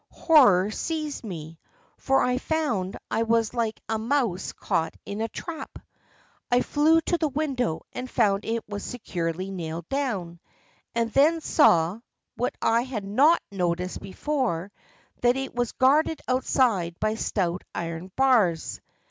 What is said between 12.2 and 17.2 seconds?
what I had not noticed before, that it was guarded outside by